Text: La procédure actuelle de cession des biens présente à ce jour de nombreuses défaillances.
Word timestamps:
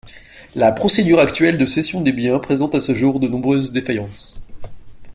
La 0.55 0.71
procédure 0.71 1.19
actuelle 1.19 1.59
de 1.59 1.67
cession 1.67 2.01
des 2.01 2.11
biens 2.11 2.39
présente 2.39 2.73
à 2.73 2.79
ce 2.79 2.95
jour 2.95 3.19
de 3.19 3.27
nombreuses 3.27 3.71
défaillances. 3.71 4.41